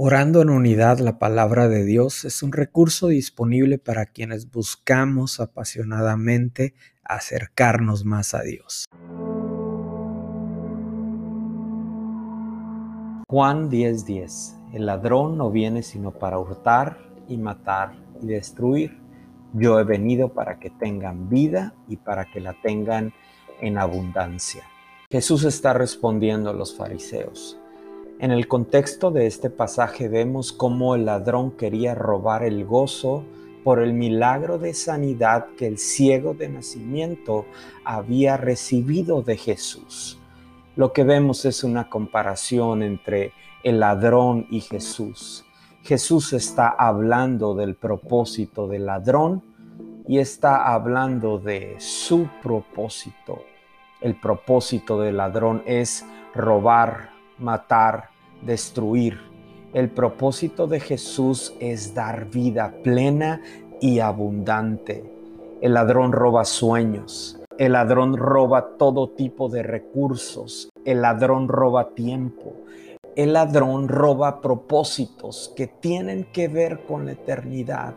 Orando 0.00 0.42
en 0.42 0.50
unidad 0.50 1.00
la 1.00 1.18
palabra 1.18 1.66
de 1.66 1.84
Dios 1.84 2.24
es 2.24 2.44
un 2.44 2.52
recurso 2.52 3.08
disponible 3.08 3.78
para 3.78 4.06
quienes 4.06 4.48
buscamos 4.48 5.40
apasionadamente 5.40 6.74
acercarnos 7.02 8.04
más 8.04 8.32
a 8.32 8.42
Dios. 8.42 8.84
Juan 13.26 13.70
10:10 13.70 14.54
El 14.72 14.86
ladrón 14.86 15.36
no 15.36 15.50
viene 15.50 15.82
sino 15.82 16.12
para 16.12 16.38
hurtar 16.38 17.00
y 17.26 17.36
matar 17.36 17.96
y 18.22 18.28
destruir. 18.28 19.00
Yo 19.52 19.80
he 19.80 19.84
venido 19.84 20.32
para 20.32 20.60
que 20.60 20.70
tengan 20.70 21.28
vida 21.28 21.74
y 21.88 21.96
para 21.96 22.30
que 22.30 22.38
la 22.38 22.54
tengan 22.62 23.12
en 23.60 23.78
abundancia. 23.78 24.62
Jesús 25.10 25.42
está 25.42 25.72
respondiendo 25.72 26.50
a 26.50 26.52
los 26.52 26.76
fariseos. 26.76 27.58
En 28.20 28.32
el 28.32 28.48
contexto 28.48 29.12
de 29.12 29.26
este 29.26 29.48
pasaje 29.48 30.08
vemos 30.08 30.52
cómo 30.52 30.96
el 30.96 31.06
ladrón 31.06 31.52
quería 31.52 31.94
robar 31.94 32.42
el 32.42 32.64
gozo 32.64 33.24
por 33.62 33.80
el 33.80 33.92
milagro 33.92 34.58
de 34.58 34.74
sanidad 34.74 35.46
que 35.56 35.68
el 35.68 35.78
ciego 35.78 36.34
de 36.34 36.48
nacimiento 36.48 37.46
había 37.84 38.36
recibido 38.36 39.22
de 39.22 39.36
Jesús. 39.36 40.18
Lo 40.74 40.92
que 40.92 41.04
vemos 41.04 41.44
es 41.44 41.62
una 41.62 41.88
comparación 41.88 42.82
entre 42.82 43.32
el 43.62 43.78
ladrón 43.78 44.48
y 44.50 44.62
Jesús. 44.62 45.44
Jesús 45.84 46.32
está 46.32 46.68
hablando 46.70 47.54
del 47.54 47.76
propósito 47.76 48.66
del 48.66 48.86
ladrón 48.86 49.44
y 50.08 50.18
está 50.18 50.72
hablando 50.72 51.38
de 51.38 51.76
su 51.78 52.28
propósito. 52.42 53.44
El 54.00 54.18
propósito 54.18 55.00
del 55.00 55.18
ladrón 55.18 55.62
es 55.66 56.04
robar, 56.34 57.17
matar, 57.38 58.10
destruir. 58.42 59.18
El 59.72 59.90
propósito 59.90 60.66
de 60.66 60.80
Jesús 60.80 61.54
es 61.60 61.94
dar 61.94 62.30
vida 62.30 62.74
plena 62.82 63.42
y 63.80 64.00
abundante. 64.00 65.04
El 65.60 65.74
ladrón 65.74 66.12
roba 66.12 66.44
sueños. 66.44 67.38
El 67.58 67.72
ladrón 67.72 68.16
roba 68.16 68.76
todo 68.78 69.10
tipo 69.10 69.48
de 69.48 69.62
recursos. 69.62 70.70
El 70.84 71.02
ladrón 71.02 71.48
roba 71.48 71.90
tiempo. 71.94 72.54
El 73.16 73.32
ladrón 73.32 73.88
roba 73.88 74.40
propósitos 74.40 75.52
que 75.56 75.66
tienen 75.66 76.24
que 76.32 76.48
ver 76.48 76.84
con 76.86 77.06
la 77.06 77.12
eternidad. 77.12 77.94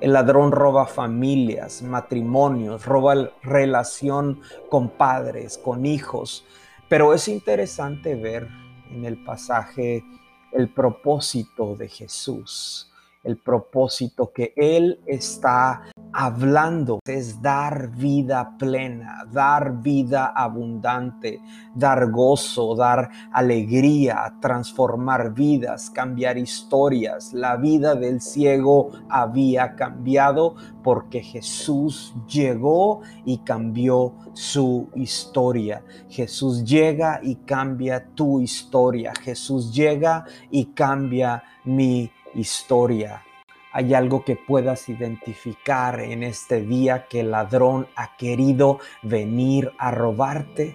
El 0.00 0.12
ladrón 0.12 0.52
roba 0.52 0.86
familias, 0.86 1.82
matrimonios, 1.82 2.84
roba 2.84 3.30
relación 3.42 4.40
con 4.68 4.90
padres, 4.90 5.58
con 5.58 5.86
hijos. 5.86 6.44
Pero 6.88 7.14
es 7.14 7.26
interesante 7.28 8.14
ver 8.14 8.48
en 8.90 9.04
el 9.04 9.22
pasaje 9.24 10.04
el 10.52 10.68
propósito 10.68 11.76
de 11.76 11.88
Jesús, 11.88 12.90
el 13.22 13.36
propósito 13.36 14.32
que 14.32 14.52
Él 14.56 15.00
está 15.06 15.90
hablando 16.20 16.98
es 17.06 17.40
dar 17.40 17.92
vida 17.92 18.56
plena, 18.58 19.24
dar 19.30 19.80
vida 19.80 20.32
abundante, 20.34 21.40
dar 21.76 22.10
gozo, 22.10 22.74
dar 22.74 23.08
alegría, 23.30 24.34
transformar 24.40 25.32
vidas, 25.32 25.90
cambiar 25.90 26.36
historias. 26.36 27.32
La 27.32 27.54
vida 27.54 27.94
del 27.94 28.20
ciego 28.20 28.90
había 29.08 29.76
cambiado 29.76 30.56
porque 30.82 31.22
Jesús 31.22 32.12
llegó 32.26 33.02
y 33.24 33.38
cambió 33.38 34.14
su 34.32 34.88
historia. 34.96 35.84
Jesús 36.08 36.64
llega 36.64 37.20
y 37.22 37.36
cambia 37.36 38.04
tu 38.16 38.40
historia. 38.40 39.12
Jesús 39.22 39.72
llega 39.72 40.24
y 40.50 40.64
cambia 40.72 41.44
mi 41.64 42.10
historia. 42.34 43.22
¿Hay 43.70 43.92
algo 43.92 44.24
que 44.24 44.36
puedas 44.36 44.88
identificar 44.88 46.00
en 46.00 46.22
este 46.22 46.62
día 46.62 47.06
que 47.06 47.20
el 47.20 47.32
ladrón 47.32 47.86
ha 47.96 48.16
querido 48.16 48.78
venir 49.02 49.72
a 49.78 49.90
robarte? 49.90 50.74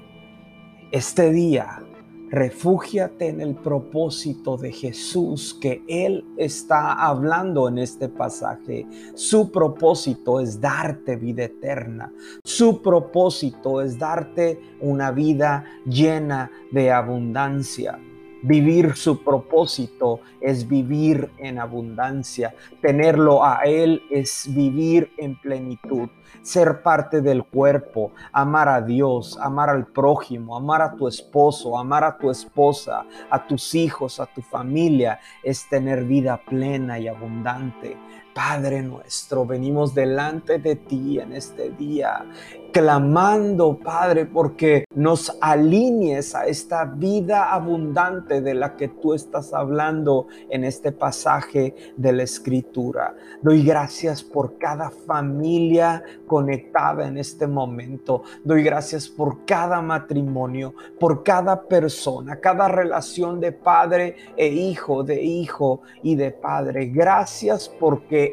Este 0.91 1.31
día, 1.31 1.81
refúgiate 2.29 3.29
en 3.29 3.41
el 3.41 3.55
propósito 3.55 4.57
de 4.57 4.71
Jesús 4.71 5.57
que 5.59 5.83
Él 5.87 6.23
está 6.37 6.93
hablando 6.93 7.67
en 7.67 7.79
este 7.79 8.09
pasaje. 8.09 8.85
Su 9.15 9.51
propósito 9.51 10.39
es 10.39 10.61
darte 10.61 11.15
vida 11.15 11.45
eterna. 11.45 12.13
Su 12.43 12.83
propósito 12.83 13.81
es 13.81 13.97
darte 13.97 14.59
una 14.81 15.09
vida 15.09 15.65
llena 15.85 16.51
de 16.71 16.91
abundancia. 16.91 17.99
Vivir 18.45 18.97
su 18.97 19.23
propósito 19.23 20.19
es 20.41 20.67
vivir 20.67 21.31
en 21.37 21.59
abundancia. 21.59 22.53
Tenerlo 22.81 23.41
a 23.41 23.61
Él 23.63 24.03
es 24.11 24.53
vivir 24.53 25.13
en 25.17 25.39
plenitud. 25.39 26.09
Ser 26.41 26.81
parte 26.81 27.21
del 27.21 27.45
cuerpo, 27.45 28.11
amar 28.33 28.67
a 28.67 28.81
Dios, 28.81 29.39
amar 29.41 29.69
al 29.69 29.87
prójimo, 29.87 30.57
amar 30.57 30.81
a 30.81 30.93
tu 30.93 31.07
esposo, 31.07 31.79
amar 31.79 32.03
a 32.03 32.17
tu 32.17 32.29
esposa, 32.29 33.05
a 33.29 33.47
tus 33.47 33.73
hijos, 33.75 34.19
a 34.19 34.25
tu 34.25 34.41
familia, 34.41 35.21
es 35.41 35.69
tener 35.69 36.03
vida 36.03 36.35
plena 36.35 36.99
y 36.99 37.07
abundante. 37.07 37.95
Padre 38.33 38.81
nuestro, 38.81 39.45
venimos 39.45 39.93
delante 39.93 40.57
de 40.57 40.75
ti 40.75 41.19
en 41.19 41.33
este 41.33 41.69
día, 41.69 42.25
clamando, 42.71 43.77
Padre, 43.77 44.25
porque 44.25 44.85
nos 44.95 45.37
alinees 45.39 46.33
a 46.33 46.47
esta 46.47 46.85
vida 46.85 47.53
abundante 47.53 48.41
de 48.41 48.55
la 48.55 48.75
que 48.75 48.87
tú 48.87 49.13
estás 49.13 49.53
hablando 49.53 50.27
en 50.49 50.63
este 50.63 50.91
pasaje 50.91 51.75
de 51.95 52.11
la 52.11 52.23
Escritura. 52.23 53.15
Doy 53.43 53.63
gracias 53.63 54.23
por 54.23 54.57
cada 54.57 54.89
familia 54.89 56.03
conectada 56.25 57.07
en 57.07 57.19
este 57.19 57.45
momento. 57.45 58.23
Doy 58.43 58.63
gracias 58.63 59.07
por 59.07 59.45
cada 59.45 59.79
matrimonio, 59.81 60.73
por 60.99 61.21
cada 61.23 61.67
persona, 61.67 62.39
cada 62.39 62.67
relación 62.67 63.39
de 63.39 63.51
padre 63.51 64.15
e 64.35 64.47
hijo, 64.47 65.03
de 65.03 65.21
hijo 65.21 65.81
y 66.01 66.15
de 66.15 66.31
padre. 66.31 66.87
Gracias 66.87 67.69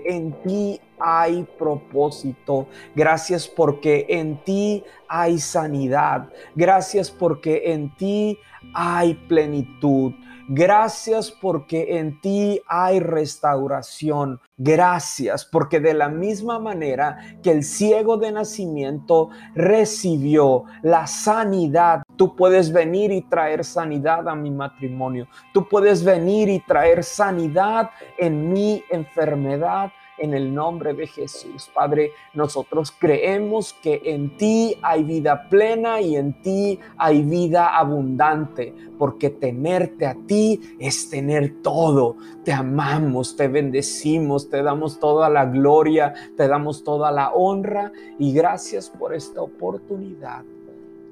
en 0.05 0.33
ti 0.43 0.81
hay 0.99 1.47
propósito. 1.59 2.69
Gracias 2.95 3.49
porque 3.49 4.07
en 4.09 4.43
ti 4.45 4.85
hay 5.09 5.39
sanidad. 5.39 6.29
Gracias 6.55 7.11
porque 7.11 7.73
en 7.73 7.95
ti 7.97 8.39
hay 8.75 9.15
plenitud. 9.15 10.13
Gracias 10.53 11.31
porque 11.31 11.99
en 11.99 12.21
ti 12.21 12.61
hay 12.67 12.99
restauración. 12.99 14.41
Gracias 14.59 15.45
porque 15.45 15.79
de 15.79 15.95
la 15.95 16.09
misma 16.09 16.59
manera 16.59 17.19
que 17.41 17.53
el 17.53 17.63
ciego 17.63 18.17
de 18.17 18.33
nacimiento 18.33 19.29
recibió 19.55 20.65
la 20.83 21.07
sanidad, 21.07 22.03
tú 22.21 22.37
puedes 22.37 22.71
venir 22.71 23.11
y 23.13 23.23
traer 23.23 23.65
sanidad 23.65 24.29
a 24.29 24.35
mi 24.35 24.51
matrimonio. 24.51 25.27
Tú 25.55 25.67
puedes 25.67 26.05
venir 26.05 26.51
y 26.51 26.61
traer 26.61 27.03
sanidad 27.03 27.93
en 28.19 28.53
mi 28.53 28.85
enfermedad 28.91 29.91
en 30.19 30.35
el 30.35 30.55
nombre 30.55 30.93
de 30.93 31.07
Jesús. 31.07 31.71
Padre, 31.75 32.13
nosotros 32.35 32.93
creemos 32.93 33.73
que 33.73 34.03
en 34.05 34.37
ti 34.37 34.77
hay 34.83 35.03
vida 35.03 35.49
plena 35.49 36.03
y 36.03 36.17
en 36.17 36.43
ti 36.43 36.79
hay 36.99 37.23
vida 37.23 37.75
abundante, 37.79 38.75
porque 38.99 39.31
tenerte 39.31 40.05
a 40.05 40.15
ti 40.27 40.77
es 40.79 41.09
tener 41.09 41.63
todo. 41.63 42.19
Te 42.45 42.53
amamos, 42.53 43.35
te 43.35 43.49
bendecimos, 43.49 44.51
te 44.51 44.63
damos 44.63 45.01
toda 45.01 45.31
la 45.31 45.47
gloria, 45.47 46.13
te 46.37 46.47
damos 46.49 46.85
toda 46.85 47.11
la 47.11 47.31
honra 47.31 47.91
y 48.19 48.35
gracias 48.35 48.91
por 48.91 49.15
esta 49.15 49.41
oportunidad 49.41 50.45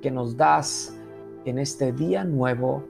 que 0.02 0.10
nos 0.10 0.36
das 0.36 0.96
en 1.44 1.58
este 1.58 1.92
día 1.92 2.24
nuevo 2.24 2.84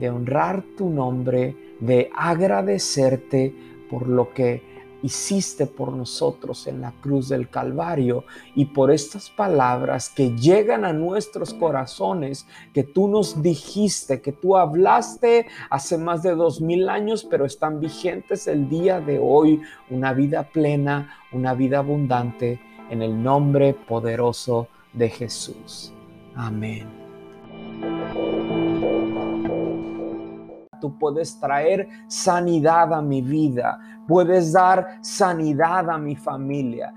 de 0.00 0.10
honrar 0.10 0.64
tu 0.76 0.88
nombre, 0.88 1.56
de 1.80 2.10
agradecerte 2.14 3.54
por 3.90 4.08
lo 4.08 4.32
que 4.32 4.62
hiciste 5.02 5.66
por 5.66 5.92
nosotros 5.92 6.66
en 6.66 6.80
la 6.80 6.92
cruz 7.00 7.28
del 7.28 7.48
Calvario 7.48 8.24
y 8.54 8.66
por 8.66 8.90
estas 8.90 9.30
palabras 9.30 10.08
que 10.08 10.36
llegan 10.36 10.84
a 10.84 10.92
nuestros 10.92 11.54
corazones, 11.54 12.46
que 12.74 12.82
tú 12.82 13.08
nos 13.08 13.42
dijiste, 13.42 14.20
que 14.20 14.32
tú 14.32 14.56
hablaste 14.56 15.46
hace 15.70 15.98
más 15.98 16.22
de 16.22 16.34
dos 16.34 16.60
mil 16.60 16.88
años, 16.88 17.24
pero 17.24 17.44
están 17.44 17.80
vigentes 17.80 18.48
el 18.48 18.68
día 18.68 19.00
de 19.00 19.20
hoy, 19.22 19.62
una 19.90 20.12
vida 20.12 20.48
plena, 20.52 21.16
una 21.32 21.54
vida 21.54 21.78
abundante, 21.78 22.60
en 22.90 23.02
el 23.02 23.22
nombre 23.22 23.74
poderoso 23.74 24.68
de 24.94 25.10
Jesús. 25.10 25.92
Amén. 26.38 26.86
Tú 30.80 30.96
puedes 30.96 31.38
traer 31.40 31.88
sanidad 32.06 32.94
a 32.94 33.02
mi 33.02 33.20
vida, 33.20 33.80
puedes 34.06 34.52
dar 34.52 34.98
sanidad 35.02 35.90
a 35.90 35.98
mi 35.98 36.14
familia. 36.14 36.94